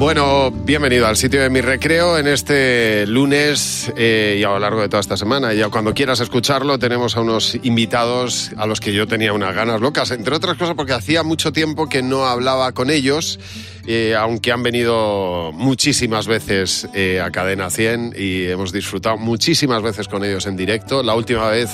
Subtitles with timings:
[0.00, 4.80] Bueno, bienvenido al sitio de mi recreo en este lunes eh, y a lo largo
[4.80, 5.52] de toda esta semana.
[5.52, 9.82] Ya cuando quieras escucharlo tenemos a unos invitados a los que yo tenía unas ganas
[9.82, 13.38] locas, entre otras cosas porque hacía mucho tiempo que no hablaba con ellos,
[13.86, 20.08] eh, aunque han venido muchísimas veces eh, a Cadena 100 y hemos disfrutado muchísimas veces
[20.08, 21.02] con ellos en directo.
[21.02, 21.68] La última vez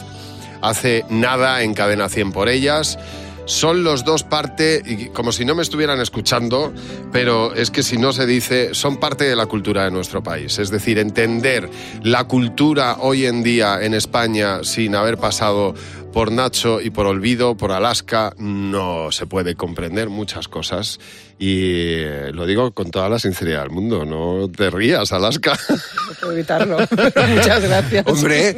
[0.62, 2.98] hace nada en Cadena 100 por ellas
[3.46, 6.74] son los dos parte, y como si no me estuvieran escuchando,
[7.12, 10.58] pero es que si no se dice, son parte de la cultura de nuestro país.
[10.58, 11.70] Es decir, entender
[12.02, 15.74] la cultura hoy en día en España sin haber pasado
[16.12, 20.98] por Nacho y por Olvido, por Alaska, no se puede comprender muchas cosas.
[21.38, 21.58] Y
[21.98, 25.58] eh, lo digo con toda la sinceridad del mundo, no te rías, Alaska.
[25.68, 26.78] No puedo evitarlo.
[27.28, 28.06] Muchas gracias.
[28.06, 28.56] Hombre,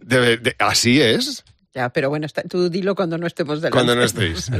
[0.00, 1.42] de- de- así es.
[1.74, 3.72] Ya, pero bueno, está- tú dilo cuando no estemos delante.
[3.74, 4.50] Cuando no estéis.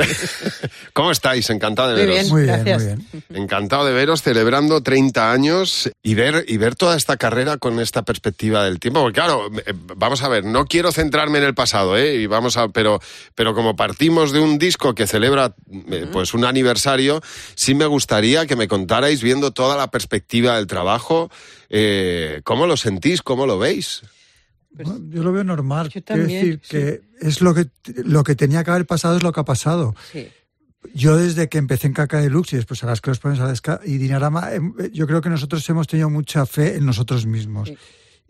[0.95, 1.51] ¿Cómo estáis?
[1.51, 2.15] Encantado de Muy veros.
[2.23, 2.99] bien, Muy bien, gracias.
[2.99, 3.43] muy bien.
[3.45, 8.03] Encantado de veros celebrando 30 años y ver, y ver toda esta carrera con esta
[8.03, 9.03] perspectiva del tiempo.
[9.03, 12.15] Porque claro, eh, vamos a ver, no quiero centrarme en el pasado, ¿eh?
[12.17, 12.99] Y vamos a, pero,
[13.35, 15.55] pero como partimos de un disco que celebra
[15.91, 17.21] eh, pues un aniversario,
[17.55, 21.31] sí me gustaría que me contarais viendo toda la perspectiva del trabajo,
[21.69, 24.01] eh, cómo lo sentís, cómo lo veis.
[24.75, 25.87] Pues, yo lo veo normal.
[25.87, 27.69] yo Quiero también, decir que es lo que,
[28.05, 29.95] lo que tenía que haber pasado es lo que ha pasado.
[30.13, 30.29] Sí.
[30.95, 33.81] Yo desde que empecé en Caca Deluxe y después a las que los pones a
[33.85, 37.69] y Dinarama, em, yo creo que nosotros hemos tenido mucha fe en nosotros mismos.
[37.69, 37.77] Sí.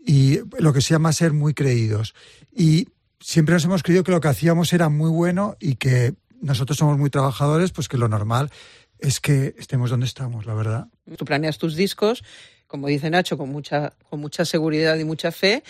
[0.05, 2.13] Y lo que se llama ser muy creídos.
[2.55, 6.77] Y siempre nos hemos creído que lo que hacíamos era muy bueno y que nosotros
[6.77, 8.51] somos muy trabajadores, pues que lo normal
[8.99, 10.87] es que estemos donde estamos, la verdad.
[11.17, 12.23] Tú planeas tus discos,
[12.67, 15.63] como dice Nacho, con mucha, con mucha seguridad y mucha fe,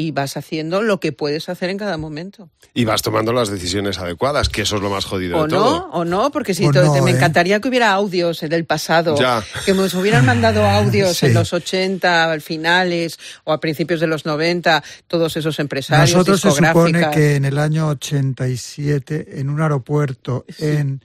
[0.00, 2.50] y vas haciendo lo que puedes hacer en cada momento.
[2.72, 5.58] Y vas tomando las decisiones adecuadas, que eso es lo más jodido O de no,
[5.64, 5.90] todo.
[5.90, 7.14] o no, porque si O to- no, te- me ¿eh?
[7.14, 9.42] encantaría que hubiera audios del pasado, Ya.
[9.66, 11.26] que nos hubieran mandado audios Sí.
[11.26, 16.40] en los 80, al finales o a principios de los 90, todos esos empresarios, Nosotros
[16.42, 21.02] se supone que en el año 87, en un aeropuerto en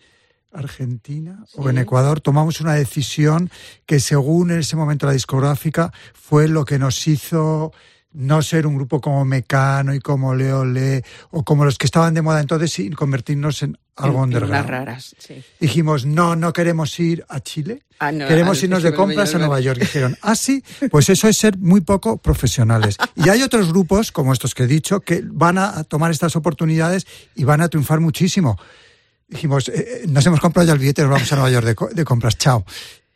[0.52, 3.50] Argentina o en Ecuador, tomamos una decisión
[3.88, 7.74] que según en ese momento la discográfica fue lo que nos hizo
[8.14, 12.22] no ser un grupo como Mecano y como Leole o como los que estaban de
[12.22, 14.70] moda entonces y convertirnos en algo underground.
[14.70, 15.44] raras, sí.
[15.60, 19.38] Dijimos, no, no queremos ir a Chile, Ah, no, queremos al irnos de compras a
[19.38, 19.80] Nueva York.
[19.80, 22.98] Dijeron, ah, sí, pues eso es ser muy poco profesionales.
[23.16, 27.06] Y hay otros grupos, como estos que he dicho, que van a tomar estas oportunidades
[27.36, 28.58] y van a triunfar muchísimo.
[29.28, 31.76] Dijimos, eh, eh, nos hemos comprado ya el billete, nos vamos a Nueva York de,
[31.76, 32.66] co- de compras, chao.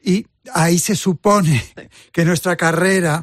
[0.02, 1.64] Y ahí se supone
[2.12, 3.22] que nuestra carrera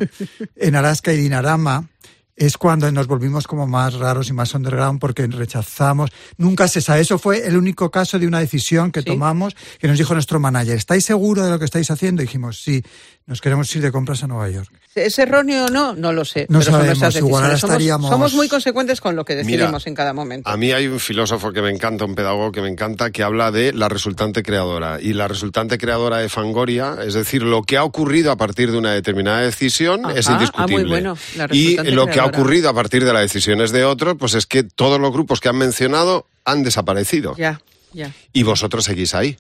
[0.57, 1.89] en Alaska y Dinarama
[2.37, 6.11] es cuando nos volvimos como más raros y más underground porque rechazamos.
[6.37, 7.01] Nunca se sabe.
[7.03, 9.07] Eso fue el único caso de una decisión que Sí.
[9.07, 10.77] tomamos que nos dijo nuestro manager.
[10.77, 12.23] ¿Estáis seguros de lo que estáis haciendo?
[12.23, 12.83] Y dijimos, sí,
[13.27, 14.73] nos queremos ir de compras a Nueva York.
[14.97, 15.95] ¿Es erróneo o no?
[15.95, 16.43] No lo sé.
[16.49, 17.61] No pero son sabemos, nuestras igual ahora decisiones.
[17.61, 20.49] Somos- estaríamos- Somos, muy consecuentes con lo que decidimos Mira, en cada momento.
[20.49, 23.51] A mí hay un filósofo que me encanta, un pedagogo que me encanta, que habla
[23.51, 25.01] de la resultante creadora.
[25.01, 28.79] Y la resultante creadora de Fangoria, es decir, lo que ha ocurrido a partir de
[28.79, 30.83] una determinada decisión Ajá, es ah, indiscutible.
[30.83, 34.17] muy bueno, la y lo que ha ocurrido a partir de las decisiones de otros,
[34.19, 37.35] pues es que todos los grupos que han mencionado han desaparecido.
[37.37, 37.61] Ya,
[37.93, 38.13] ya.
[38.33, 39.37] Y vosotros seguís ahí.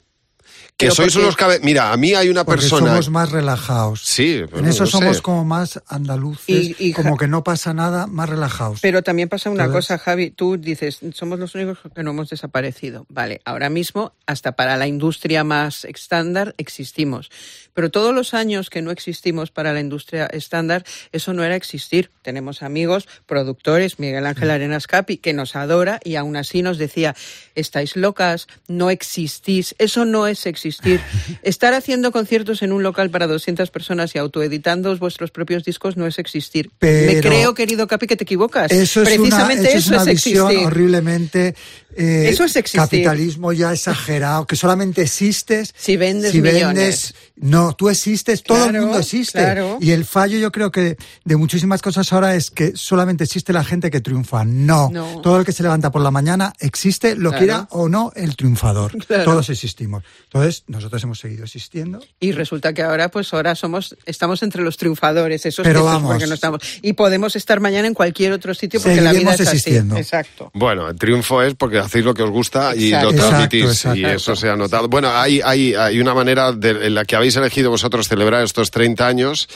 [0.76, 1.60] Que Pero sois porque- unos cabe...
[1.62, 2.88] Mira, a mí hay una Porque persona...
[2.88, 4.02] somos más relajados.
[4.04, 4.92] Sí, En bueno, eso no sé.
[4.98, 8.80] somos como más andaluces, Y- y como que no pasa nada, más relajados.
[8.80, 9.76] Pero también pasa una ¿Sabes?
[9.76, 10.30] cosa, Javi.
[10.32, 13.06] Tú dices, somos los únicos que no hemos desaparecido.
[13.08, 17.30] Vale, ahora mismo, hasta para la industria más estándar, existimos.
[17.74, 22.10] Pero todos los años que no existimos para la industria estándar, eso no era existir.
[22.22, 27.14] Tenemos amigos, productores, Miguel Ángel Arenas Capi, que nos adora y aún así nos decía,
[27.54, 31.00] estáis locas, no existís, eso no es existir.
[31.42, 36.06] Estar haciendo conciertos en un local para 200 personas y autoeditando vuestros propios discos no
[36.06, 36.70] es existir.
[36.80, 38.70] Me creo, querido Capi, que te equivocas.
[38.70, 40.66] Eso es Precisamente una, eso eso, es una visión existir.
[40.66, 41.54] horriblemente
[41.96, 42.80] eh, Eso es existir.
[42.80, 46.65] capitalismo ya exagerado, que solamente existes Si vendes si millones.
[46.74, 49.39] vendes- no, tú existes, todo el mundo existe.
[49.39, 49.78] claro.
[49.81, 53.65] Y el fallo yo creo que de muchísimas cosas ahora es que solamente existe la
[53.65, 54.45] gente que triunfa.
[54.45, 55.21] No, No.
[55.22, 57.39] todo el que se levanta por la mañana existe, lo Claro.
[57.39, 58.93] quiera o no, el triunfador.
[59.07, 59.25] Claro.
[59.25, 60.05] Todos existimos.
[60.25, 62.01] Entonces, nosotros hemos seguido existiendo.
[62.21, 66.11] Y resulta que ahora, pues ahora somos, estamos entre los triunfadores, esos Pero que vamos.
[66.13, 66.61] porque no estamos.
[66.83, 69.57] Y podemos estar mañana en cualquier otro sitio porque la vida es así.
[69.57, 69.97] existiendo.
[69.97, 70.51] Exacto.
[70.55, 73.07] Bueno, el triunfo es porque hacéis lo que os gusta y Exacto.
[73.07, 73.99] lo Exacto, transmitís exacto.
[73.99, 74.89] y eso se ha notado.
[74.89, 78.71] Bueno, hay, hay, hay una manera de, en la que habéis elegido vosotros celebrar estos
[78.71, 79.48] 30 años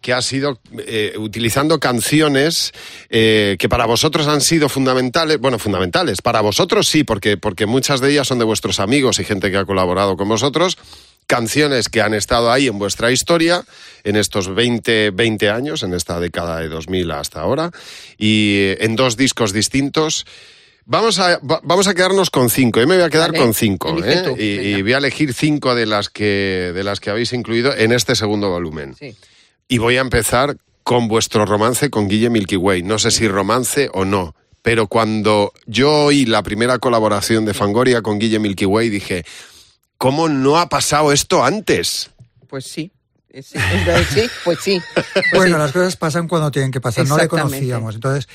[0.00, 2.72] que ha sido eh, utilizando canciones
[3.10, 8.00] eh, que para vosotros han sido fundamentales, bueno, fundamentales, para vosotros sí, porque, porque muchas
[8.00, 10.78] de ellas son de vuestros amigos y gente que ha colaborado con vosotros,
[11.26, 13.64] canciones que han estado ahí en vuestra historia
[14.02, 17.70] en estos 20, 20 años, en esta década de 2000 hasta ahora,
[18.16, 20.24] y eh, en dos discos distintos.
[20.86, 22.80] Vamos a, va- vamos a quedarnos con cinco.
[22.80, 23.96] Yo me voy a quedar Vale, con cinco.
[24.04, 24.34] ¿eh?
[24.38, 28.14] Y, voy a elegir cinco de las, que, de las que habéis incluido en este
[28.16, 28.94] segundo volumen.
[28.98, 29.14] Sí.
[29.68, 32.82] Y voy a empezar con vuestro romance con Guille Milky Way.
[32.82, 38.02] No sé si romance o no, pero cuando yo oí la primera colaboración de Fangoria
[38.02, 39.24] con Guille Milky Way dije,
[39.98, 42.10] ¿cómo no ha pasado esto antes?
[42.48, 42.90] Pues sí.
[43.32, 43.58] Sí,
[44.44, 44.80] pues sí.
[44.94, 45.62] Pues Bueno, sí.
[45.62, 47.06] las cosas pasan cuando tienen que pasar.
[47.06, 47.94] No le conocíamos.
[47.94, 48.28] Entonces,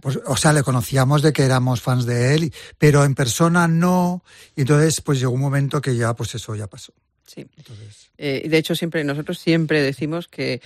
[0.00, 4.22] pues, o sea, le conocíamos de que éramos fans de él, pero en persona no.
[4.56, 6.92] Y entonces, pues llegó un momento que ya, pues eso ya pasó.
[7.26, 7.46] Sí.
[7.56, 10.60] Entonces, Eh, y de hecho, siempre, nosotros siempre decimos que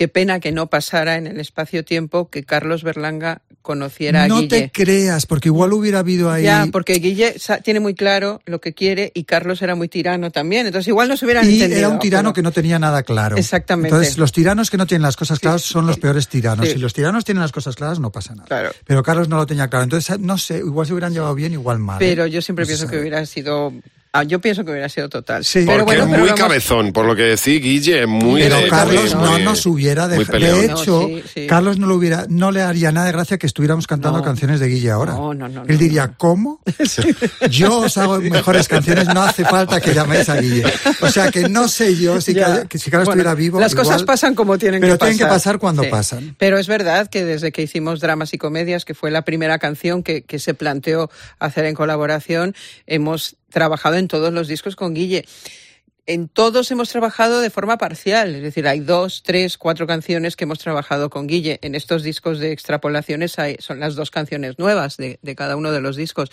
[0.00, 4.48] qué pena que no pasara en el espacio-tiempo que Carlos Berlanga conociera a no Guille.
[4.48, 6.44] te creas, porque igual hubiera habido ahí.
[6.44, 10.64] Ya, porque Guille tiene muy claro lo que quiere y Carlos era muy tirano también.
[10.64, 11.80] Entonces, igual no se hubieran y entendido.
[11.80, 13.36] era un tirano que no tenía nada claro.
[13.36, 13.88] Exactamente.
[13.88, 16.66] Entonces, los tiranos que no tienen las cosas claras son los peores tiranos.
[16.66, 16.72] Sí.
[16.72, 18.46] Si los tiranos tienen las cosas claras, no pasa nada.
[18.46, 18.70] Claro.
[18.86, 19.82] Pero Carlos no lo tenía claro.
[19.82, 21.96] Entonces, no sé, igual se hubieran llevado bien, igual mal.
[21.96, 22.06] ¿eh?
[22.08, 23.74] Pero yo siempre No pienso que hubiera sido.
[24.12, 25.44] Ah, yo pienso que hubiera sido total.
[25.44, 25.64] Sí.
[25.66, 28.42] pero Porque bueno, es pero muy hemos- cabezón, por lo que decís, Guille, muy...
[28.42, 30.38] Pero de- Carlos muy- no nos hubiera dejado.
[30.38, 31.46] De No, hecho, sí, sí.
[31.46, 34.24] Carlos no, lo hubiera, no le haría nada de gracia que estuviéramos cantando No.
[34.24, 35.12] canciones de Guille ahora.
[35.12, 36.60] No, no, no, Él no, diría, ¿cómo?
[37.50, 40.64] Yo os hago mejores canciones, no hace falta que llaméis a Guille.
[41.00, 42.34] O sea que no sé yo si.
[42.34, 43.60] Carlos- que si Carlos Bueno, estuviera vivo.
[43.60, 45.12] Las cosas pasan como tienen pero que pasar.
[45.14, 45.88] tienen que pasar cuando Sí.
[45.90, 46.36] pasan.
[46.38, 50.02] Pero es verdad que desde que hicimos Dramas y Comedias, que fue la primera canción
[50.02, 52.54] que, que se planteó hacer en colaboración,
[52.86, 55.24] hemos trabajado en todos los discos con Guille.
[56.06, 60.44] En todos hemos trabajado de forma parcial, es decir, hay dos, tres, cuatro canciones que
[60.44, 61.58] hemos trabajado con Guille.
[61.62, 65.70] En estos discos de extrapolaciones hay, son las dos canciones nuevas de, de cada uno
[65.70, 66.30] de los discos.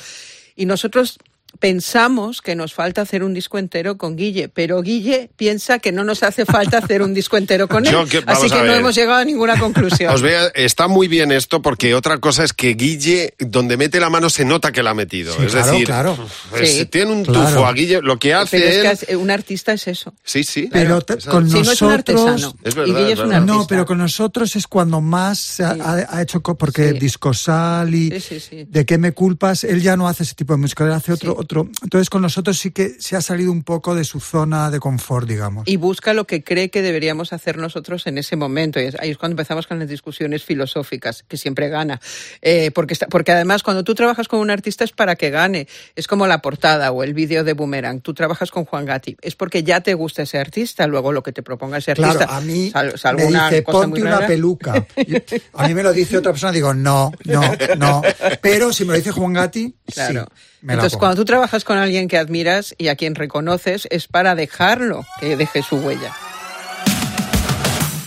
[0.55, 1.19] Y nosotros
[1.59, 6.03] pensamos que nos falta hacer un disco entero con Guille, pero Guille piensa que no
[6.03, 7.95] nos hace falta hacer un disco entero con él.
[8.09, 10.13] Que- Así que no hemos llegado a ninguna conclusión.
[10.13, 14.09] Os vea, está muy bien esto porque otra cosa es que Guille, donde mete la
[14.09, 15.33] mano, se nota que la ha metido.
[15.35, 16.17] Sí, es claro, decir, claro.
[16.59, 16.85] es- Sí.
[16.85, 17.47] tiene un Claro.
[17.49, 18.81] tufo a Guille, lo que hace Pero es él...
[18.83, 20.13] que hace- un artista es eso.
[20.23, 20.69] Sí, sí.
[20.71, 21.93] Pero con Si no es un nosotros.
[21.93, 22.55] artesano.
[22.63, 23.53] Es verdad, y Guille es es un artista.
[23.57, 25.79] No, pero con nosotros es cuando más se ha, Sí.
[25.83, 26.99] ha- ha hecho, porque Sí.
[26.99, 28.65] Discosal y Sí, sí, sí.
[28.69, 31.33] de qué me culpas, él ya no hace ese tipo de música, él hace otro,
[31.33, 31.36] Sí.
[31.37, 31.69] Otro.
[31.83, 35.27] Entonces con nosotros sí que se ha salido un poco de su zona de confort,
[35.27, 35.67] digamos.
[35.67, 38.79] y busca lo que cree que deberíamos hacer nosotros en ese momento.
[38.79, 41.99] Y ahí es cuando empezamos con las discusiones filosóficas, que siempre gana.
[42.41, 45.67] Eh, porque, está- porque además, cuando tú trabajas con un artista es para que gane.
[45.95, 48.01] Es como la portada o el vídeo de Boomerang.
[48.01, 49.15] Tú trabajas con Juan Gatti.
[49.21, 50.87] Es porque ya te gusta ese artista.
[50.87, 52.35] Luego lo que te proponga ese Claro, artista.
[52.37, 54.27] a mí sal- salvo me una dice, cosa ponte muy una rara".
[54.27, 54.85] peluca.
[55.53, 57.41] A mí me lo dice otra persona, digo, no, no,
[57.77, 58.01] no.
[58.41, 60.27] Pero si me lo dice Juan Gatti, Claro.
[60.33, 64.07] sí, me Entonces, cuando tú trabajas con alguien que admiras y a quien reconoces, es
[64.07, 66.13] para dejarlo que deje su huella.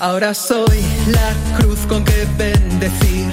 [0.01, 3.27] Ahora soy la cruz con que bendecir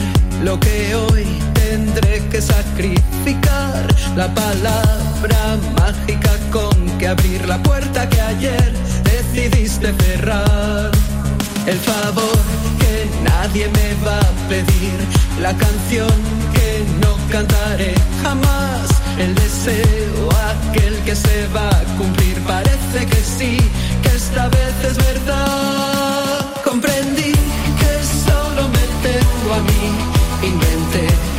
[0.44, 3.88] lo que hoy tendré que sacrificar.
[4.16, 8.74] La palabra mágica con que abrir la puerta que ayer
[9.04, 10.92] decidiste cerrar.
[11.66, 12.38] El favor
[12.80, 14.98] que nadie me va a pedir.
[15.40, 16.12] La canción
[16.54, 17.94] que no cantaré
[18.24, 19.07] jamás.
[19.20, 22.40] El deseo aquel que se va a cumplir.
[22.46, 23.58] Parece que sí,
[24.04, 26.46] que esta vez es verdad.
[26.64, 27.34] Comprendí
[27.80, 27.94] que
[28.26, 30.48] solo me tengo a mí.
[30.48, 31.37] Inventé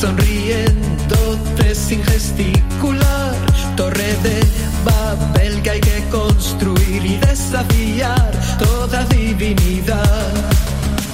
[0.00, 3.34] sonriéndote sin gesticular.
[3.76, 4.40] Torre de
[4.84, 10.32] Babel que hay que construir y desafiar toda divinidad.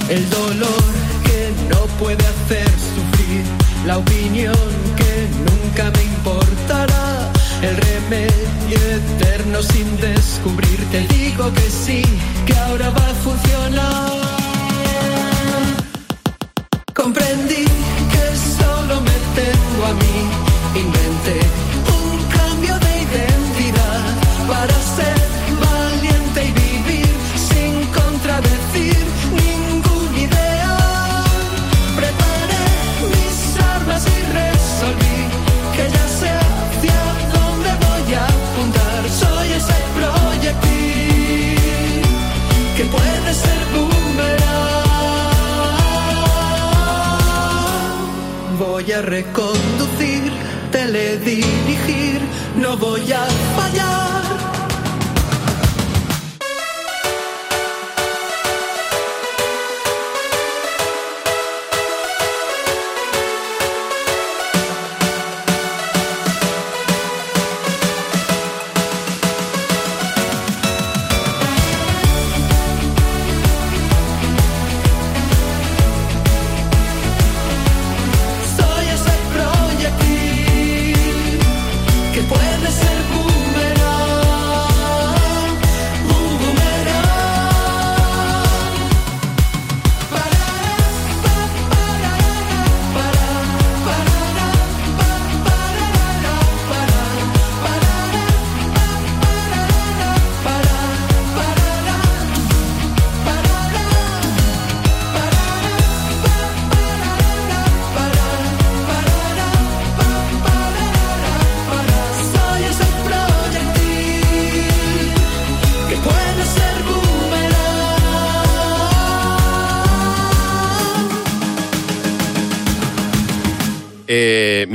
[0.09, 0.83] El dolor
[1.23, 3.43] que no puede hacer sufrir,
[3.85, 7.31] la opinión que nunca me importará.
[7.61, 12.03] El remedio eterno sin descubrir, te digo que sí,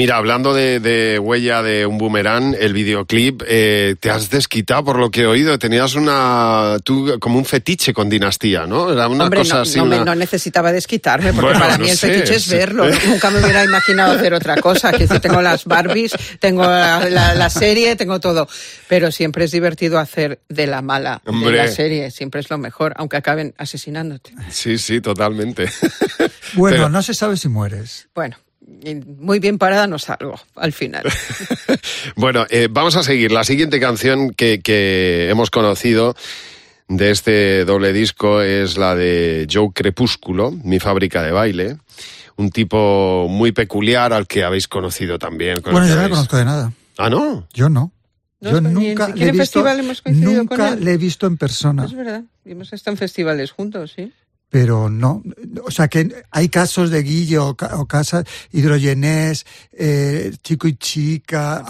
[0.02, 4.98] mira, hablando de, de huella de un boomerang, el videoclip, eh, te has desquitado por
[4.98, 5.56] lo que he oído.
[5.60, 8.92] Tenías una, tú como un fetiche con Dinastía, ¿no?
[8.92, 9.78] Era una Hombre, cosa no, así.
[9.78, 12.42] no, me- una- no necesitaba desquitarme, porque Bueno, para no mí el sé, fetiche es
[12.42, 12.56] sí.
[12.56, 12.84] verlo.
[13.06, 14.90] Nunca me hubiera imaginado hacer otra cosa.
[14.92, 18.48] Que si tengo las Barbies, tengo la, la- la serie, tengo todo.
[18.88, 21.52] Pero siempre es divertido hacer de la mala Hombre.
[21.52, 22.10] de la serie.
[22.10, 24.32] Siempre es lo mejor, aunque acaben asesinándote.
[24.50, 25.68] Sí, sí, totalmente.
[26.54, 28.08] Bueno, Pero- no se sabe si mueres.
[28.14, 28.36] Bueno,
[29.06, 31.04] muy bien parada no salgo al final.
[32.16, 33.32] bueno, eh, vamos a seguir.
[33.32, 36.14] La siguiente canción que, que hemos conocido
[36.88, 41.76] de este doble disco es la de Joe Crepúsculo, Mi fábrica de baile.
[42.36, 45.60] Un tipo muy peculiar al que habéis conocido también.
[45.60, 46.72] con Bueno, yo no la habéis- conozco de nada.
[46.98, 47.46] Ah, ¿no?
[47.52, 47.92] Yo no.
[48.40, 50.84] No, Yo nunca le he en visto, festival hemos coincidido con nunca él.
[50.84, 51.84] le he visto en persona.
[51.84, 52.22] Es verdad.
[52.44, 54.12] Hemos estado en festivales juntos, ¿sí?
[54.52, 55.22] Pero no,
[55.64, 60.74] o sea que hay casos de Guille o, ca- o casas hidrogenés, eh, chico y
[60.76, 61.64] chica,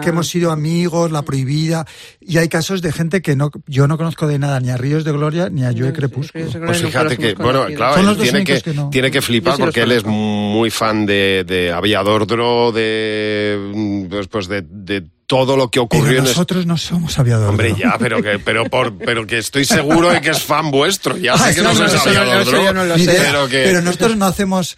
[0.00, 1.84] que, hemos sido amigos, la prohibida,
[2.20, 5.02] y hay casos de gente que no, yo no conozco de nada, ni a Ríos
[5.02, 6.46] de Gloria ni a Joe No, Crepúsculo.
[6.66, 8.90] Pues fíjate que, bueno, claro, él tiene que, que no.
[8.90, 14.28] tiene que flipar sí porque él es muy fan de, de Aviador Dro, de, pues,
[14.28, 17.50] pues de, de todo lo que ocurrió Pero en es- nosotros no somos aviadores.
[17.50, 21.16] Hombre, ya, pero que, pero por, pero que estoy seguro de que es fan vuestro.
[21.16, 24.76] Ya Ah, sé que no sois Aviador pero nosotros no hacemos,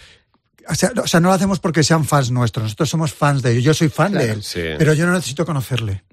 [0.69, 3.53] o sea, o sea, no lo hacemos porque sean fans nuestros, nosotros somos fans de
[3.53, 3.65] ellos.
[3.65, 4.61] Yo soy fan de él, Sí.
[4.77, 6.05] pero yo no necesito conocerle.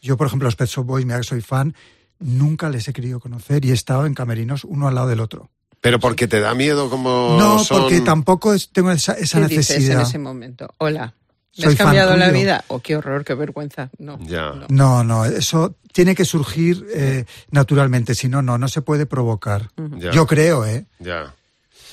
[0.00, 1.74] Yo, por ejemplo, los Pet Shop Boys, mira que soy fan,
[2.20, 5.50] nunca les he querido conocer y he estado en camerinos uno al lado del otro.
[5.82, 9.70] Pero porque te da miedo como No, son- porque tampoco tengo esa, esa ¿Qué dices
[9.72, 10.02] en necesidad.
[10.08, 10.72] ese momento?
[10.78, 11.14] Hola.
[11.58, 12.64] ¿Me Soy has cambiado la vida?
[12.68, 13.90] Oh, qué horror, qué vergüenza.
[13.98, 14.18] No.
[14.22, 14.52] Ya.
[14.52, 14.66] no.
[14.68, 19.68] No, no, eso tiene que surgir eh, naturalmente, si no, no, no se puede provocar.
[19.98, 20.10] Ya.
[20.12, 20.86] Yo creo, ¿eh?
[21.00, 21.34] Ya.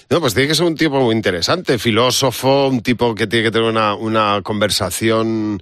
[0.10, 3.52] No, pues tiene que ser un tipo muy interesante, filósofo, un tipo que tiene que
[3.52, 5.60] tener una, una conversación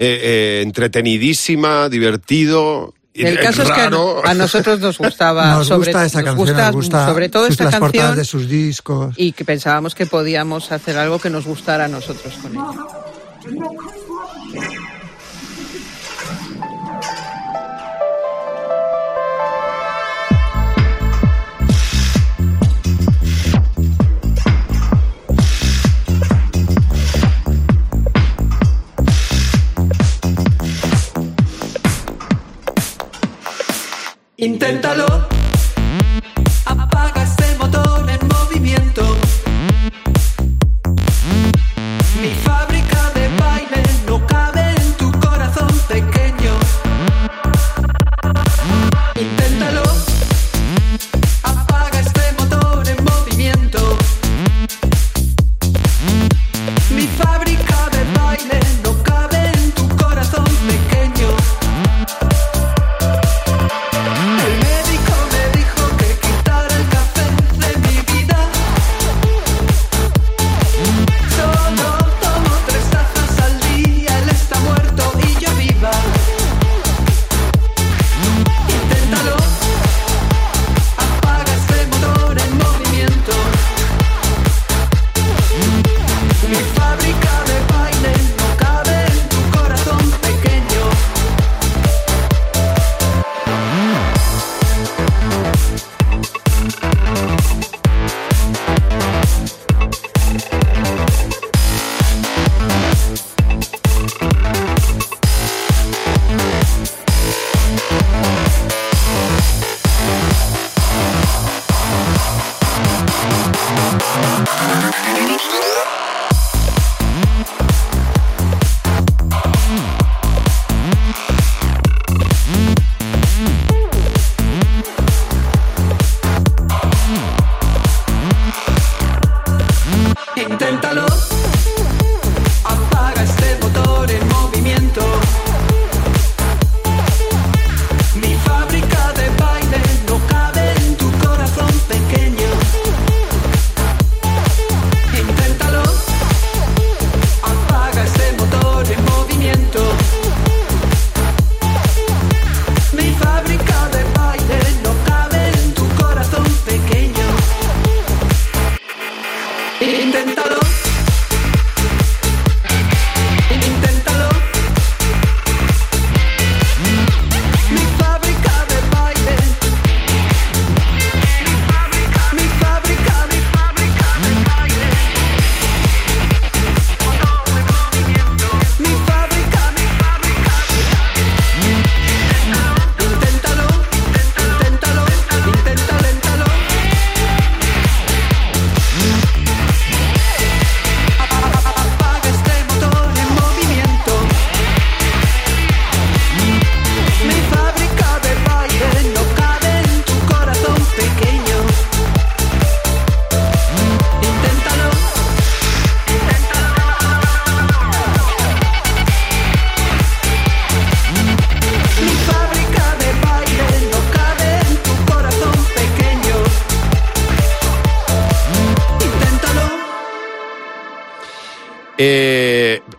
[0.00, 2.92] eh, eh, entretenidísima, divertido.
[3.12, 6.46] y El caso es que a, nosotros nos gustaba nos sobre, gusta esa nos canción,
[6.48, 9.14] gusta, nos gusta sobre todo sus- esta las portadas canción de sus discos.
[9.16, 12.70] y que pensábamos que podíamos hacer algo que nos gustara a nosotros con ella.
[34.36, 35.43] Inténtalo.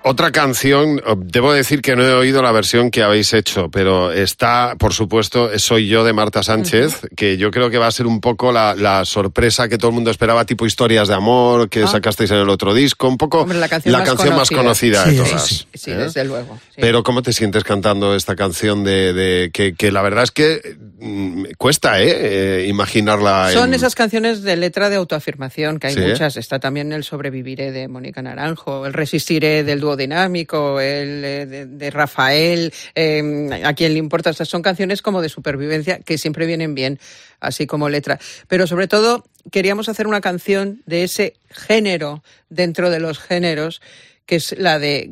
[0.08, 4.76] Otra canción, debo decir que no he oído la versión que habéis hecho, pero está,
[4.78, 8.22] por supuesto, Soy yo de Marta Sánchez, que yo creo que va a ser un
[8.22, 11.88] poco la, sorpresa que todo el mundo esperaba, tipo historias de amor que ah.
[11.88, 13.96] sacasteis en el otro disco, un poco la canción,
[14.36, 15.06] más, conocida.
[15.06, 15.68] de todas.
[15.74, 15.96] Sí, ¿eh?
[15.96, 16.60] desde luego.
[16.76, 22.00] Pero ¿cómo te sientes cantando esta canción de, que, la verdad es que mm, cuesta,
[22.00, 22.62] ¿eh?
[22.62, 22.68] ¿eh?
[22.68, 23.50] imaginarla.
[23.52, 26.38] Son esas canciones de letra de autoafirmación, que hay muchas.
[26.38, 31.92] Está también el Sobreviviré de Mónica Naranjo, el Resistiré del dúo dinámico, el eh, de,
[31.92, 34.30] Rafael, em, a quien le importa.
[34.30, 37.00] Estas son canciones como de supervivencia que siempre vienen bien,
[37.40, 38.20] así como letra.
[38.48, 43.82] Pero sobre todo queríamos hacer una canción de ese género dentro de los géneros
[44.26, 45.10] que es la de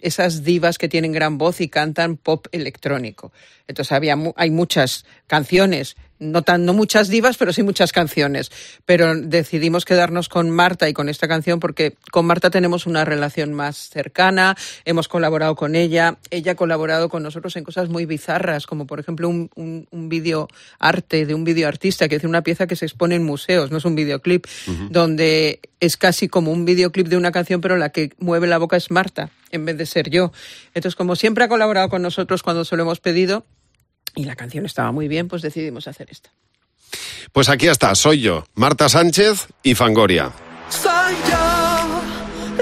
[0.00, 3.32] esas divas que tienen gran voz y cantan pop electrónico.
[3.66, 8.52] Entonces había, hay muchas canciones no, tan, no muchas divas, pero sí muchas canciones.
[8.84, 13.52] Pero decidimos quedarnos con Marta y con esta canción porque con Marta tenemos una relación
[13.52, 18.66] más cercana, hemos colaborado con ella, ella ha colaborado con nosotros en cosas muy bizarras,
[18.66, 22.66] como por ejemplo un, un, un video arte de un videoartista que hace una pieza
[22.66, 24.46] que se expone en museos, no es un videoclip,
[24.90, 28.76] donde es casi como un videoclip de una canción, pero la que mueve la boca
[28.76, 30.32] es Marta en vez de ser yo.
[30.74, 33.44] Entonces, como siempre ha colaborado con nosotros cuando se lo hemos pedido,
[34.14, 36.30] y la canción estaba muy bien, pues decidimos hacer esta.
[37.32, 40.32] Pues aquí está, soy yo, Marta Sánchez y Fangoria.
[40.68, 42.00] Soy yo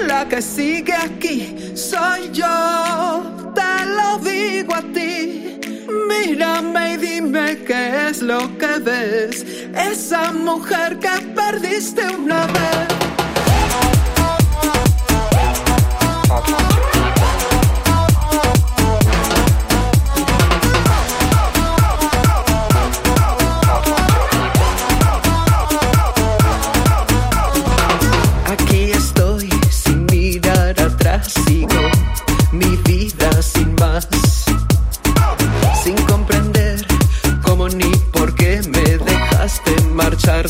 [0.07, 5.59] la que sigue aquí, soy yo, te lo digo a ti.
[6.07, 13.08] Mírame y dime qué es lo que ves, esa mujer que perdiste una vez.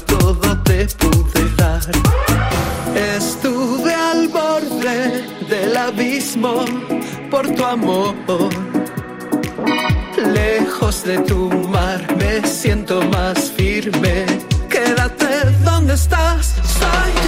[0.06, 1.82] Todo te pude dar.
[3.16, 6.66] Estuve al borde del abismo
[7.32, 8.14] por tu amor.
[10.18, 14.26] Lejos de tu mar me siento más firme.
[14.70, 17.19] Quédate donde estás, soy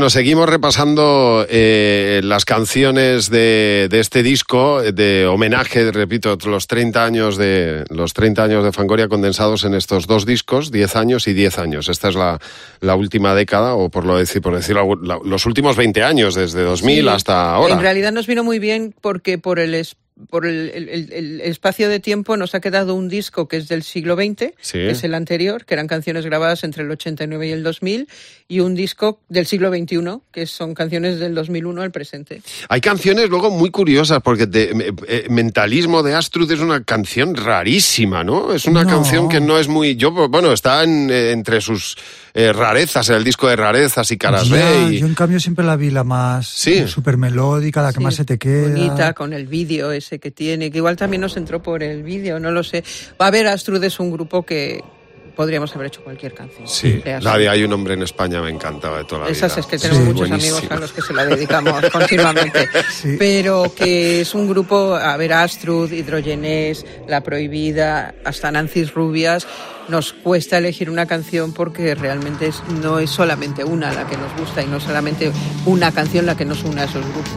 [0.00, 7.04] Bueno, seguimos repasando eh, las canciones de, de, este disco de homenaje, repito, los 30
[7.04, 11.34] años de los 30 años de Fangoria condensados en estos dos discos, 10 años y
[11.34, 11.90] 10 años.
[11.90, 12.40] Esta es la,
[12.80, 17.02] la última década o por lo decir, por decirlo, los últimos 20 años desde 2000
[17.02, 17.06] Sí.
[17.06, 17.74] hasta ahora.
[17.74, 19.74] En realidad nos vino muy bien porque por el
[20.28, 23.68] por el, el- el- el espacio de tiempo nos ha quedado un disco que es
[23.68, 24.72] del siglo XX, Sí.
[24.78, 28.08] que es el anterior, que eran canciones grabadas entre el 89 y el 2000,
[28.48, 32.42] y un disco del siglo XXI, que son canciones del 2001 al presente.
[32.68, 38.24] Hay canciones luego muy curiosas, porque de- eh, Mentalismo de Astrud es una canción rarísima,
[38.24, 38.52] ¿no?
[38.52, 38.90] Es una No.
[38.90, 39.96] canción que no es muy...
[39.96, 41.96] Yo, bueno, está en, eh, entre sus
[42.34, 44.92] eh, rarezas, en el disco de rarezas y caras Ya, B.
[44.94, 46.86] y- Yo en cambio siempre la vi la más Sí.
[46.86, 48.68] súper melódica, la que Sí, más se te queda.
[48.68, 52.38] Bonita, con el vídeo ese que tiene, que igual también nos entró por el vídeo,
[52.38, 52.84] no lo sé.
[53.20, 54.80] Va a ver, Astrud es un grupo que
[55.40, 56.68] podríamos haber hecho cualquier canción.
[56.68, 57.32] Sí, de Astrud.
[57.32, 59.60] nadie, hay un hombre en España, me encantaba de toda la Esas vida.
[59.60, 60.12] es que tenemos Sí.
[60.12, 62.68] muchos amigos a los que se la dedicamos continuamente.
[62.92, 63.16] Sí.
[63.18, 69.46] Pero que es un grupo, a ver, Astrud, Hidrogenés, La Prohibida, hasta Nancy Rubias,
[69.88, 74.36] nos cuesta elegir una canción porque realmente es- no es solamente una la que nos
[74.38, 75.32] gusta y no solamente
[75.64, 77.30] una canción la que nos une a esos grupos.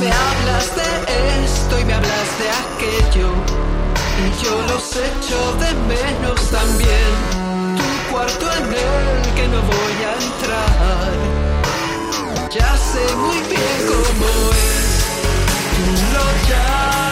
[0.00, 3.30] Me hablas de esto y me hablas de aquello.
[4.24, 7.12] Y yo los echo de menos también.
[7.76, 11.12] Tu cuarto en el que no voy a entrar.
[12.50, 14.88] Ya sé muy bien cómo es.
[15.76, 17.07] Tú lo llamarás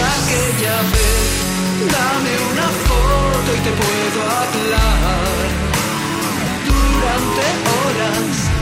[0.00, 1.42] aquella vez.
[1.92, 5.48] Dame una foto y te puedo hablar
[6.66, 8.61] durante horas.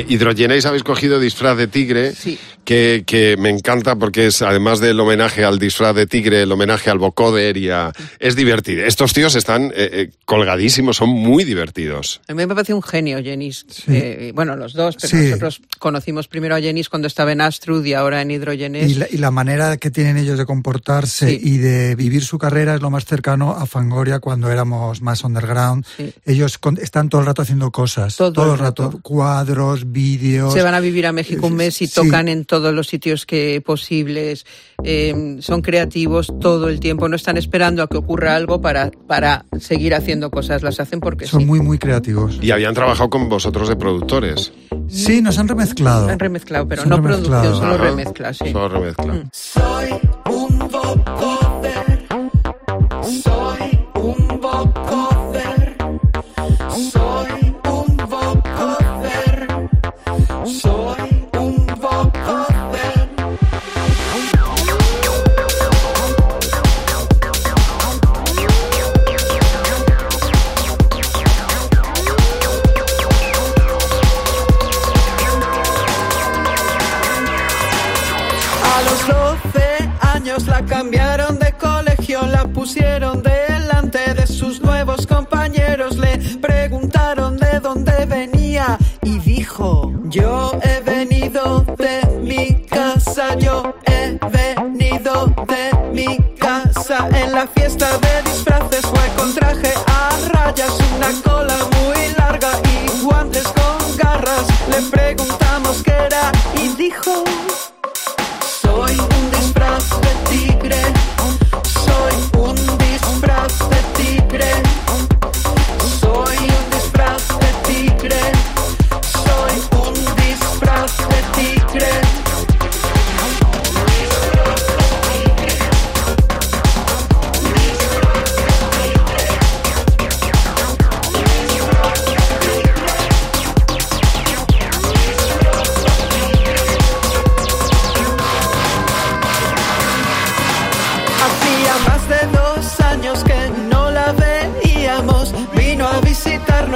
[0.00, 2.38] Eh, Hidrogenéis habéis cogido disfraz de tigre, Sí.
[2.64, 6.90] que, que me encanta porque es, además del homenaje al disfraz de tigre, el homenaje
[6.90, 7.92] al vocoder y a...
[8.18, 8.84] Es divertido.
[8.84, 12.20] Estos tíos están eh, eh, colgadísimos, son muy divertidos.
[12.28, 13.64] A mí me parece un genio, Jenis.
[13.88, 15.16] Eh, bueno, los dos, pero Sí.
[15.28, 18.90] nosotros conocimos primero a Jenis cuando estaba en Astrud y ahora en Hidrogenes.
[18.90, 21.40] Y la, y la manera que tienen ellos de comportarse Sí.
[21.42, 25.84] y de vivir su carrera es lo más cercano a Fangoria cuando éramos más underground.
[25.96, 26.12] Sí.
[26.26, 28.16] Ellos con- están todo el rato haciendo cosas.
[28.16, 28.84] Todo el el rato.
[28.84, 29.00] rato.
[29.02, 30.52] Cuadros, vídeos.
[30.52, 31.94] Se van a vivir a México un mes y Sí.
[31.94, 34.44] tocan en todos los sitios que posibles.
[34.84, 37.08] Eh, son creativos todo el tiempo.
[37.08, 40.62] No están esperando a que ocurra algo para, para seguir haciendo cosas.
[40.62, 41.46] Las hacen porque Son sí.
[41.46, 42.38] muy, muy creativos.
[42.40, 44.52] Y habían trabajado con vosotros de productores.
[44.88, 46.08] Sí, nos han remezclado.
[46.08, 47.42] Han remezclado, pero no remezclado.
[47.42, 48.52] producción, solo remezcla, sí.
[48.52, 49.22] Solo remezcla.
[49.32, 49.88] Soy
[50.30, 51.37] un vocoder.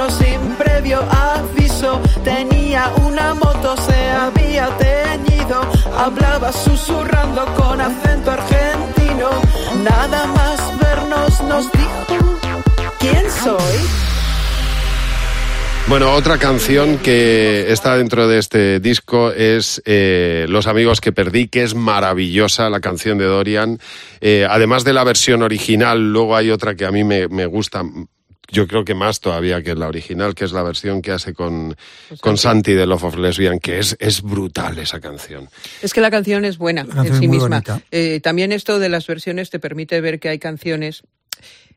[0.09, 2.01] Sin previo aviso.
[2.23, 5.61] Tenía una moto, se había teñido.
[5.95, 9.29] Hablaba susurrando con acento argentino.
[9.83, 12.39] Nada más vernos nos dijo:
[12.99, 14.03] ¿Quién soy?
[15.89, 21.49] Bueno, otra canción que está dentro de este disco es eh, Los amigos que perdí,
[21.49, 23.79] que es maravillosa la canción de Dorian.
[24.21, 27.83] Eh, además de la versión original, luego hay otra que a mí me, me gusta.
[28.53, 31.75] Yo creo que más todavía que la original, que es la versión que hace con,
[32.21, 35.49] con Santi de Love of Lesbian, que es, es brutal esa canción.
[35.81, 37.63] Es que la canción es buena canción en sí misma.
[37.89, 41.01] Eh, también esto de las versiones te permite ver que hay canciones.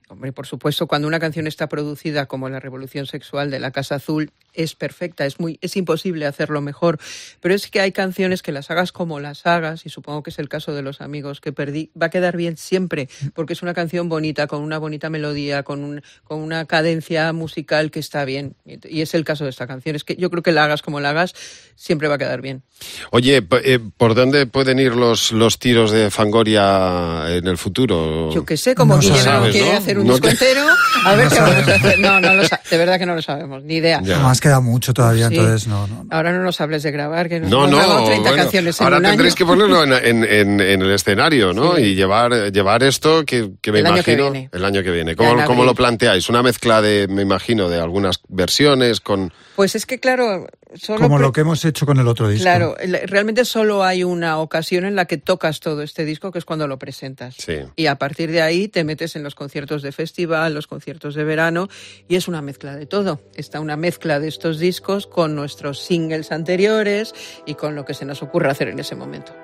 [0.08, 3.94] Hombre, por supuesto, cuando una canción está producida como La Revolución Sexual de la Casa
[3.94, 6.98] Azul, es perfecta, es muy, es imposible hacerlo mejor.
[7.40, 10.38] Pero es que hay canciones que las hagas como las hagas, y supongo que es
[10.38, 13.74] el caso de los amigos que perdí, va a quedar bien siempre, porque es una
[13.74, 18.54] canción bonita, con una bonita melodía, con, un, con una cadencia musical que está bien.
[18.64, 19.96] Y es el caso de esta canción.
[19.96, 21.34] Es que yo creo que la hagas como la hagas,
[21.74, 22.62] siempre va a quedar bien.
[23.10, 28.30] Oye, eh, ¿por dónde pueden ir los, los tiros de Fangoria en el futuro?
[28.32, 29.78] Yo qué sé, como No Guillermo sabes, quiere ¿no?
[29.78, 30.66] hacer un No disco te- entero,
[31.04, 31.98] a ver No qué vamos a hacer.
[31.98, 34.00] No, no lo de verdad que no lo sabemos, ni idea.
[34.02, 34.18] Ya.
[34.46, 35.34] Queda mucho todavía, Sí.
[35.34, 36.04] entonces no, no.
[36.04, 36.08] no.
[36.10, 38.84] Ahora no nos hables de grabar, que nos No, no, grabado 30 bueno, canciones en
[38.84, 39.38] ahora un tendréis año.
[39.38, 41.74] que ponerlo en, en- en- en el escenario, ¿no?
[41.74, 41.82] Sí.
[41.82, 44.50] Y llevar, llevar esto que, que me El año que imagino viene.
[44.52, 45.16] el año que viene.
[45.16, 46.28] ¿Cómo, cómo lo planteáis?
[46.28, 49.32] Una mezcla de, me imagino, de algunas versiones con...
[49.56, 52.42] Pues es que, claro, solo Como lo que hemos hecho con el otro disco.
[52.42, 56.44] Claro, realmente solo hay una ocasión en la que tocas todo este disco, que es
[56.44, 57.36] cuando lo presentas.
[57.38, 57.60] Sí.
[57.74, 61.24] Y a partir de ahí te metes en los conciertos de festival, los conciertos de
[61.24, 61.68] verano,
[62.06, 63.22] y es una mezcla de todo.
[63.34, 67.14] Está una mezcla de estos discos con nuestros singles anteriores
[67.46, 69.34] y con lo que se nos ocurra hacer en ese momento.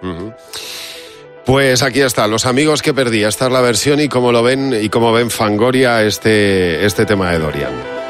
[1.47, 3.25] Pues aquí está, Los amigos que perdí.
[3.25, 7.33] Esta es la versión y cómo lo ven y cómo ven Fangoria este, este tema
[7.33, 8.02] de Dorian.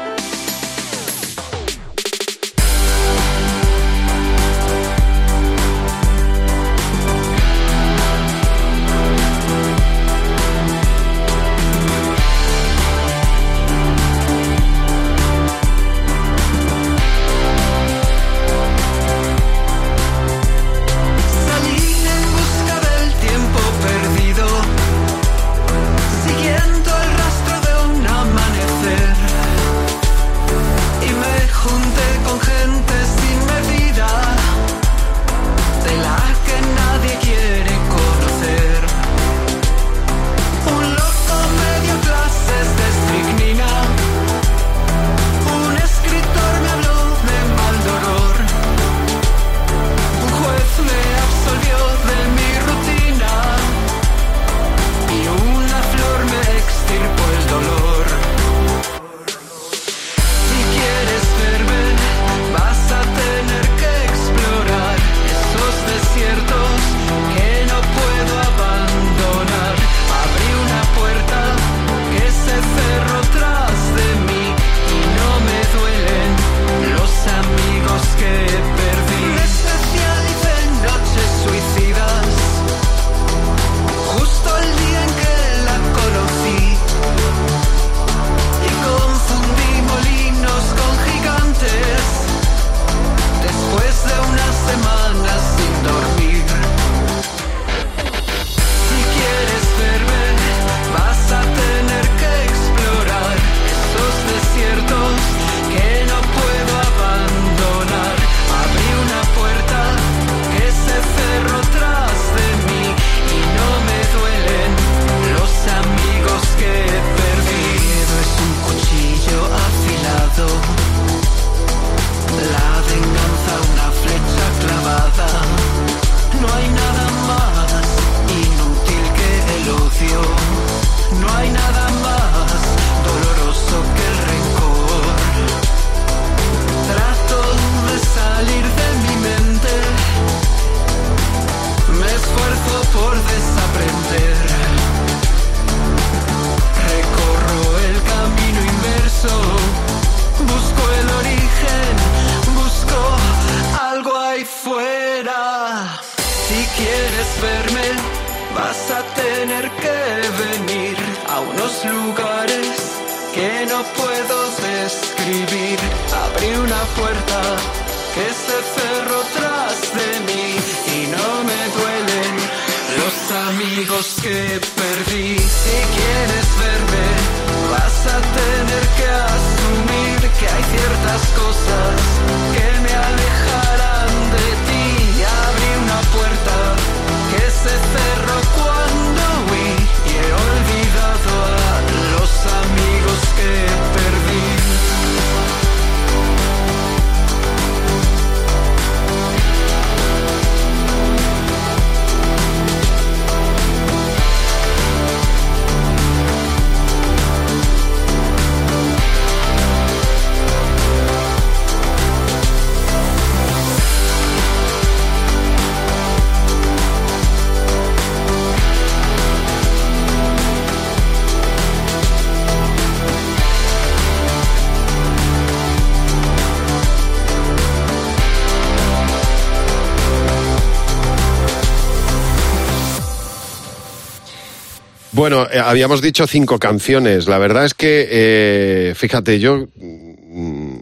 [235.13, 237.27] Bueno, eh, habíamos dicho cinco canciones.
[237.27, 240.77] La verdad es que, eh, fíjate, yo mm,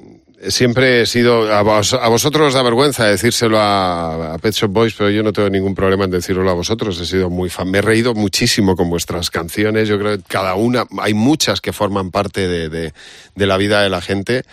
[0.48, 1.52] siempre he sido.
[1.54, 5.22] A, vos- a vosotros os da vergüenza decírselo a, a Pet Shop Boys, pero yo
[5.22, 7.00] no tengo ningún problema en decirlo a vosotros.
[7.02, 7.70] He sido muy fan.
[7.70, 9.90] Me he reído muchísimo con vuestras canciones.
[9.90, 10.86] Yo creo que cada una.
[11.02, 12.94] Hay muchas que forman parte de, de-
[13.36, 14.44] de la vida de la gente.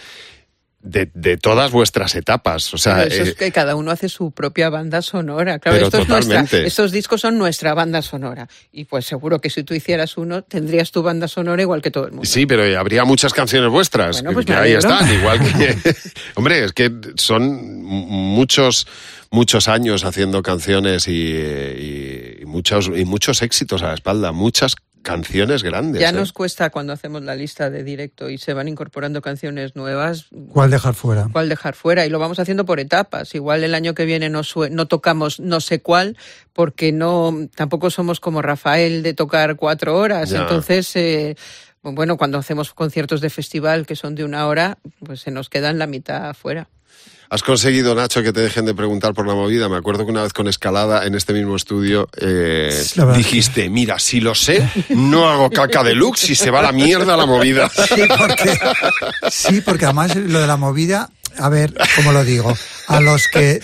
[0.80, 2.72] De, de todas vuestras etapas.
[2.72, 5.58] O sea, eso eh, es que cada uno hace su propia banda sonora.
[5.58, 8.48] Claro, Pero esto es nuestra- estos discos son nuestra banda sonora.
[8.70, 12.04] Y pues seguro que si tú hicieras uno, tendrías tu banda sonora igual que todo
[12.04, 12.24] el mundo.
[12.26, 14.22] Sí, pero habría muchas canciones vuestras.
[14.22, 15.76] Bueno, pues que ahí están, igual que.
[16.36, 18.86] Hombre, es que son muchos
[19.30, 24.74] muchos años haciendo canciones y, y- y muchos y muchos éxitos a la espalda, muchas
[25.02, 26.00] canciones grandes.
[26.02, 26.12] Ya ¿eh?
[26.12, 30.70] nos cuesta cuando hacemos la lista de directo y se van incorporando canciones nuevas, ¿Cuál
[30.70, 31.28] dejar fuera?
[31.32, 32.04] cuál dejar fuera.
[32.04, 33.34] Y lo vamos haciendo por etapas.
[33.34, 36.16] Igual el año que viene no, sue- no tocamos no sé cuál,
[36.52, 40.30] porque no tampoco somos como Rafael de tocar cuatro horas.
[40.30, 40.40] Ya.
[40.42, 41.36] Entonces, eh,
[41.82, 45.78] bueno, cuando hacemos conciertos de festival que son de una hora, pues se nos quedan
[45.78, 46.68] la mitad fuera.
[47.30, 49.68] Has conseguido, Nacho, que te dejen de preguntar por la movida.
[49.68, 52.74] Me acuerdo que una vez con Escalada en este mismo estudio eh,
[53.14, 57.26] dijiste, mira, si lo sé, no hago caca deluxe y se va la mierda la
[57.26, 57.68] movida.
[57.68, 58.58] Sí, porque,
[59.30, 62.54] sí, porque además lo de la movida, a ver, ¿cómo lo digo?
[62.86, 63.60] A los que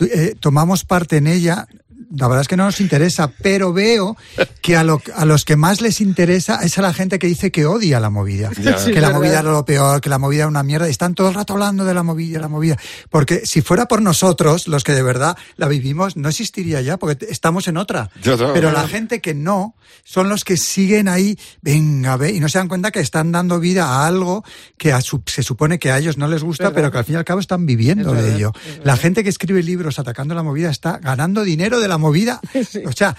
[0.00, 1.66] eh, tomamos parte en ella,
[2.14, 4.16] la verdad es que no nos interesa, pero veo
[4.62, 7.50] que a, lo- a los que más les interesa es a la gente que dice
[7.50, 8.50] que odia la movida.
[8.80, 9.14] Sí, que la verdad.
[9.14, 11.52] movida era lo peor, que la movida era una mierda, y están todo el rato
[11.54, 12.76] hablando de la movida, la movida.
[13.10, 17.26] Porque si fuera por nosotros, los que de verdad la vivimos, no existiría ya, porque
[17.30, 18.10] estamos en otra.
[18.22, 22.58] Pero la gente que no, son los que siguen ahí, venga, ve, y no se
[22.58, 24.44] dan cuenta que están dando vida a algo
[24.78, 26.74] que a su- se supone que a ellos no les gusta, verdad.
[26.74, 28.52] pero que al fin y al cabo están viviendo Es de verdad, ello.
[28.66, 28.80] es.
[28.84, 32.40] La gente que escribe libros atacando la movida está ganando dinero de la movida.
[32.86, 33.14] O sea,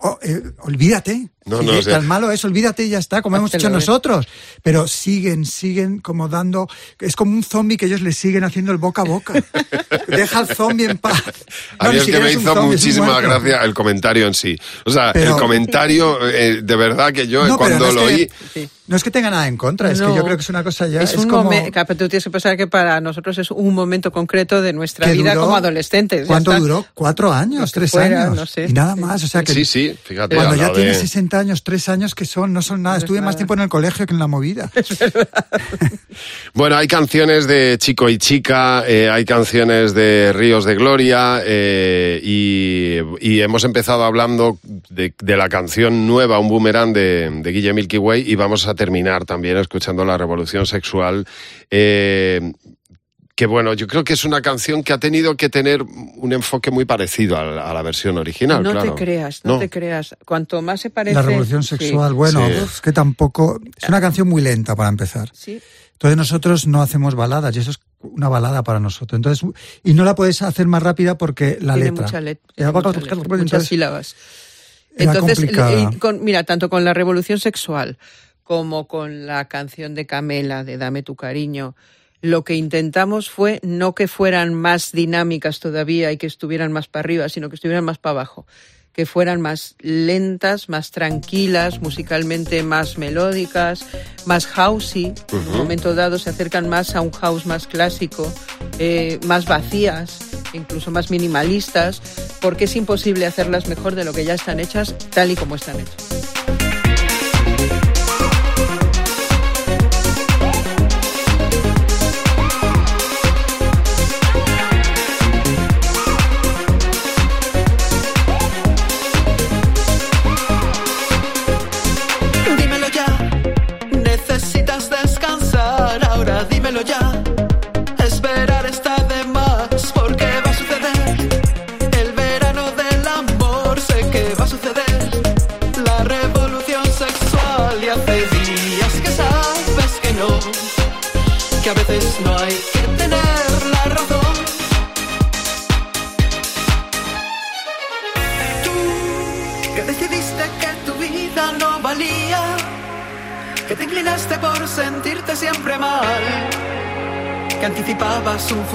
[0.00, 1.28] o- eh, olvídate.
[1.46, 3.54] No, Si no, es o sea- tan malo es, olvídate y ya está, como hemos
[3.54, 4.26] hecho nosotros.
[4.62, 6.68] Pero siguen, siguen como dando.
[7.00, 9.32] Es como un zombie que ellos le siguen haciendo el boca a boca.
[10.08, 11.22] Deja al zombie en paz.
[11.78, 14.58] A No, mí es que me hizo zombie, muchísima gracia el comentario en sí.
[14.84, 18.68] O sea, Pero- el comentario, eh, de verdad que yo No, cuando lo que- oí...
[18.88, 20.14] No es que tenga nada en contra, es que No.
[20.14, 21.02] yo creo que es una cosa ya.
[21.02, 21.42] es, Es, un como.
[21.42, 25.06] momento, pero tú tienes que pensar que para nosotros es un momento concreto de nuestra
[25.06, 26.24] que vida duró- como adolescentes.
[26.28, 26.86] ¿Cuánto duró?
[26.94, 27.72] ¿Cuatro años?
[27.72, 28.36] que ¿Tres fuera, años?
[28.36, 28.66] no sé.
[28.68, 29.00] Y nada Sí.
[29.00, 29.24] más.
[29.24, 30.36] O sea que Sí, sí, fíjate.
[30.36, 32.96] cuando ya de- tienes 60 años, tres años que son, no son nada.
[32.96, 34.70] No Estuve más tiempo en el colegio que en la movida.
[36.54, 42.18] Bueno, hay canciones de Chico y Chica, eh, hay canciones de Ríos de Gloria eh,
[42.22, 44.58] y, y hemos empezado hablando
[44.88, 48.74] de, de la canción nueva, Un Boomerang de, de Guille Milky Way y vamos a
[48.74, 51.26] terminar también escuchando La Revolución Sexual.
[51.70, 52.40] eh,
[53.36, 56.70] que bueno, yo creo que es una canción que ha tenido que tener un enfoque
[56.70, 58.62] muy parecido a la, a la versión original.
[58.62, 58.94] No claro.
[58.94, 60.16] te creas, no, te creas.
[60.24, 61.14] Cuanto más se parece.
[61.14, 62.52] La revolución sí, sexual, bueno, Sí.
[62.54, 63.60] es que tampoco.
[63.76, 65.28] Es una canción muy lenta para empezar.
[65.34, 65.60] Sí,
[65.92, 69.18] Entonces nosotros no hacemos baladas y eso es una balada para nosotros.
[69.18, 69.46] Entonces,
[69.84, 72.06] y no la puedes hacer más rápida porque la tiene letra.
[72.06, 74.16] mucha let- tiene mucha entonces, letra, muchas sílabas.
[74.96, 75.90] Entonces, complicada.
[75.92, 77.98] y con- mira, tanto con la revolución sexual
[78.42, 81.74] como con la canción de Camela de Dame tu cariño,
[82.26, 87.00] lo que intentamos fue no que fueran más dinámicas todavía y que estuvieran más para
[87.00, 88.46] arriba, sino que estuvieran más para abajo,
[88.92, 93.86] que fueran más lentas, más tranquilas, musicalmente más melódicas,
[94.24, 95.14] más housey.
[95.32, 98.32] En un momento dado se acercan más a un house más clásico,
[98.78, 100.18] eh, más vacías,
[100.52, 102.02] incluso más minimalistas,
[102.40, 105.78] porque es imposible hacerlas mejor de lo que ya están hechas, tal y como están
[105.78, 106.26] hechas.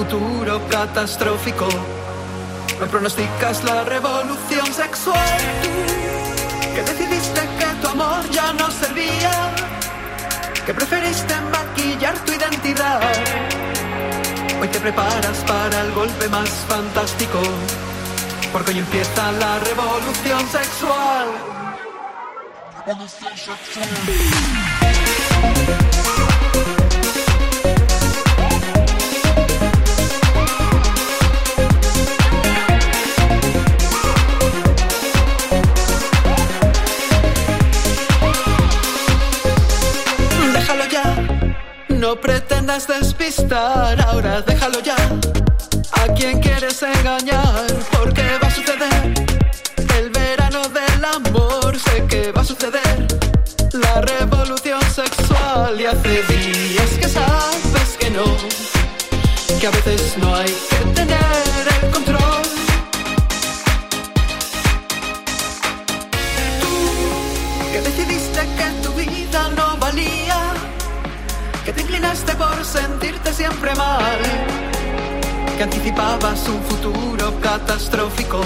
[0.03, 1.67] Futuro catastrófico.
[2.79, 5.41] No pronosticas la revolución sexual.
[6.73, 9.33] Que decidiste que tu amor ya no servía.
[10.65, 12.99] Que preferiste maquillar tu identidad.
[14.59, 17.39] Hoy te preparas para el golpe más fantástico.
[18.51, 21.27] Porque hoy empieza la revolución sexual.
[42.85, 44.95] Pretendas despistar, ahora déjalo ya.
[45.93, 47.67] ¿A quién quieres engañar?
[47.91, 49.13] Porque va a suceder.
[49.97, 53.07] El verano del amor, sé que va a suceder.
[53.73, 58.25] La revolución sexual y hace días que sabes que no.
[59.59, 60.53] Que a veces no hay
[72.41, 74.19] por sentirte siempre mal,
[75.57, 78.41] que anticipabas un futuro catastrófico,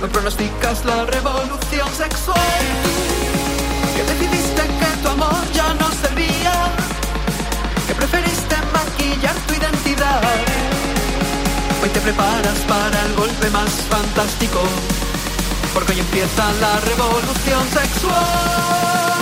[0.00, 2.62] no pronosticas la revolución sexual,
[3.94, 6.54] que decidiste que tu amor ya no servía,
[7.86, 10.22] que preferiste maquillar tu identidad,
[11.82, 14.60] hoy te preparas para el golpe más fantástico
[15.74, 19.19] porque hoy empieza la revolución sexual.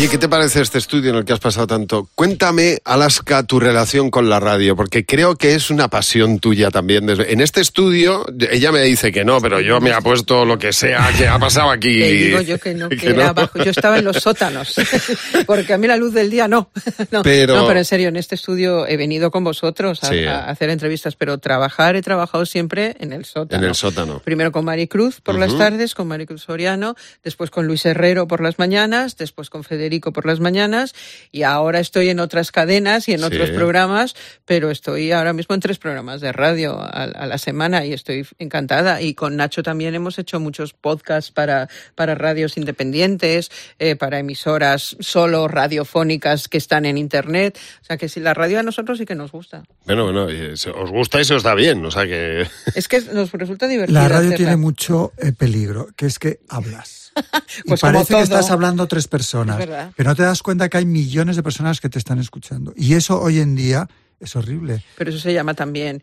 [0.00, 2.08] Oye, ¿qué te parece este estudio en el que has pasado tanto?
[2.14, 7.06] Cuéntame, Alaska, tu relación con la radio, porque creo que es una pasión tuya también.
[7.10, 10.72] En este estudio, ella me dice que no, pero yo me ha puesto lo que
[10.72, 11.98] sea que ha pasado aquí.
[11.98, 13.28] Le digo yo que no, que, que era no.
[13.28, 13.58] abajo.
[13.62, 14.74] Yo estaba en los sótanos,
[15.46, 16.70] porque a mí la luz del día no.
[17.10, 20.24] No, Pero- no, pero en serio, en este estudio he venido con vosotros a, Sí.
[20.24, 23.62] a hacer entrevistas, pero trabajar he trabajado siempre en el sótano.
[23.62, 24.20] En el sótano.
[24.24, 28.58] Primero con Maricruz por las tardes, con Maricruz Soriano, después con Luis Herrero por las
[28.58, 30.94] mañanas, después con Federico por las mañanas,
[31.32, 33.24] y ahora estoy en otras cadenas y en Sí.
[33.26, 34.14] otros programas,
[34.44, 38.26] pero estoy ahora mismo en tres programas de radio a, a la semana y estoy
[38.38, 39.02] encantada.
[39.02, 44.96] Y con Nacho también hemos hecho muchos podcasts para, para radios independientes, eh, para emisoras
[45.00, 47.58] solo radiofónicas que están en Internet.
[47.82, 49.62] O sea que si la radio a nosotros sí que nos gusta.
[49.86, 52.46] Bueno, bueno, os gusta y se os da bien, o sea que...
[52.74, 53.98] Es que nos resulta divertido.
[54.00, 54.36] La radio hacerla.
[54.36, 57.09] tiene mucho eh, peligro, que es que hablas.
[57.64, 59.58] y Pues parece que estás hablando tres personas,
[59.96, 62.72] pero no te das cuenta que hay millones de personas que te están escuchando.
[62.76, 63.88] Y eso hoy en día
[64.18, 64.82] es horrible.
[64.96, 66.02] Pero eso se llama también.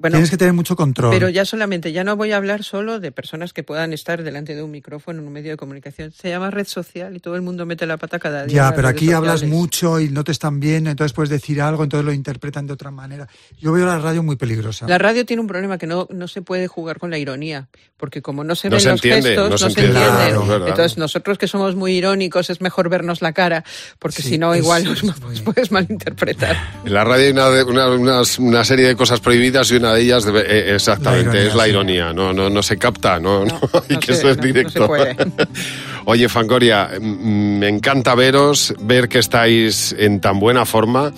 [0.00, 1.10] Bueno, Tienes que tener mucho control.
[1.10, 4.54] pero ya solamente, ya no voy a hablar solo de personas que puedan estar delante
[4.54, 6.10] de un micrófono en un medio de comunicación.
[6.12, 8.54] Se llama red social y todo el mundo mete la pata cada día.
[8.70, 12.04] Ya, pero aquí hablas mucho y no te están viendo, entonces puedes decir algo, entonces
[12.06, 13.28] lo interpretan de otra manera.
[13.60, 14.88] Yo veo la radio muy peligrosa.
[14.88, 18.22] La radio tiene un problema que no, no se puede jugar con la ironía, porque
[18.22, 20.00] como no se No ven se los entiende, gestos, no se se entiende.
[20.00, 20.66] Claro.
[20.66, 23.64] Entonces nosotros que somos muy irónicos es mejor vernos la cara,
[23.98, 26.56] porque Sí, si no igual nos, muy- puedes malinterpretar.
[26.86, 29.89] En la radio hay una, de- una, unas- una serie de cosas prohibidas y una
[29.94, 31.70] de ellas, debe- eh, exactamente, La ironía, es la sí.
[31.70, 32.12] ironía.
[32.12, 34.46] No, no, no se capta, no, no, No, hay que se- ser no- no se
[34.48, 34.86] directo.
[34.86, 35.16] puede.
[36.06, 41.12] Oye, Fangoria, mm, me encanta veros, ver que estáis en tan buena forma.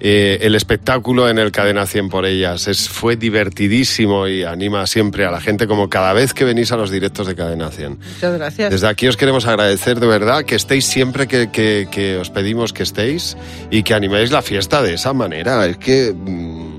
[0.00, 5.24] Eh, el espectáculo en el Cadena 100 por ellas es, fue divertidísimo y anima siempre
[5.24, 7.98] a la gente como cada vez que venís a los directos de Cadena 100.
[8.14, 8.70] Muchas gracias.
[8.70, 12.72] Desde aquí os queremos agradecer de verdad que estéis siempre que, que- que os pedimos
[12.72, 13.36] que estéis
[13.72, 15.66] y que animéis la fiesta de esa manera.
[15.66, 16.14] Es que...
[16.14, 16.77] mm,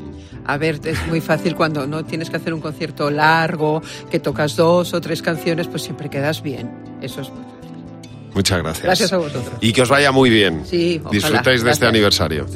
[0.50, 4.56] A ver, es muy fácil cuando no tienes que hacer un concierto largo, que tocas
[4.56, 6.72] dos o tres canciones, pues siempre quedas bien.
[7.04, 8.32] Eso es muy fácil.
[8.34, 8.84] Muchas gracias.
[8.84, 9.54] Gracias a vosotros.
[9.62, 10.64] Y que os vaya muy bien.
[10.66, 11.12] Sí, ojalá.
[11.12, 12.48] Disfrutéis de este aniversario.